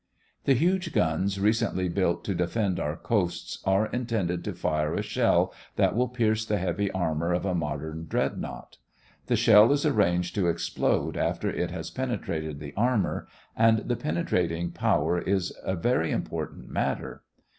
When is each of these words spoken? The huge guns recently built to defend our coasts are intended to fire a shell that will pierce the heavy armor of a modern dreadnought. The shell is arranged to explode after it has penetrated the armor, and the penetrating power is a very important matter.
The 0.45 0.55
huge 0.55 0.93
guns 0.93 1.39
recently 1.39 1.87
built 1.87 2.23
to 2.25 2.33
defend 2.33 2.79
our 2.79 2.95
coasts 2.97 3.59
are 3.65 3.85
intended 3.85 4.43
to 4.45 4.53
fire 4.55 4.95
a 4.95 5.03
shell 5.03 5.53
that 5.75 5.95
will 5.95 6.07
pierce 6.07 6.43
the 6.43 6.57
heavy 6.57 6.89
armor 6.89 7.31
of 7.33 7.45
a 7.45 7.53
modern 7.53 8.07
dreadnought. 8.07 8.77
The 9.27 9.35
shell 9.35 9.71
is 9.71 9.85
arranged 9.85 10.33
to 10.33 10.47
explode 10.47 11.17
after 11.17 11.51
it 11.51 11.69
has 11.69 11.91
penetrated 11.91 12.59
the 12.59 12.73
armor, 12.75 13.27
and 13.55 13.77
the 13.87 13.95
penetrating 13.95 14.71
power 14.71 15.19
is 15.21 15.55
a 15.63 15.75
very 15.75 16.09
important 16.11 16.67
matter. 16.71 17.21